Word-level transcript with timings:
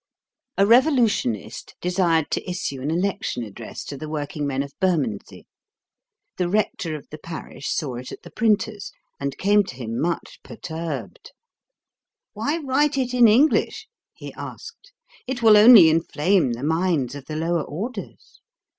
A 0.57 0.65
Revolutionist 0.65 1.75
desired 1.79 2.31
to 2.31 2.49
issue 2.49 2.81
an 2.81 2.89
Election 2.89 3.43
Address 3.43 3.83
to 3.83 3.95
the 3.95 4.09
Working 4.09 4.47
Men 4.47 4.63
of 4.63 4.73
Bermondsey. 4.79 5.45
The 6.37 6.49
Rector 6.49 6.95
of 6.95 7.07
the 7.11 7.19
Parish 7.19 7.69
saw 7.69 7.97
it 7.97 8.11
at 8.11 8.23
the 8.23 8.31
printer's, 8.31 8.91
and 9.19 9.37
came 9.37 9.63
to 9.65 9.75
him, 9.75 9.99
much 10.01 10.39
perturbed. 10.41 11.33
"Why 12.33 12.57
write 12.57 12.97
it 12.97 13.13
in 13.13 13.27
English?" 13.27 13.87
he 14.15 14.33
asked. 14.33 14.91
"It 15.27 15.43
will 15.43 15.55
only 15.55 15.87
inflame 15.91 16.53
the 16.53 16.63
minds 16.63 17.13
of 17.13 17.25
the 17.25 17.35
lower 17.35 17.61
orders. 17.63 18.41